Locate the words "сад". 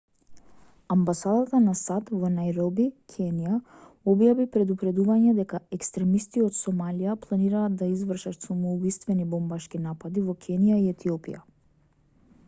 1.81-2.07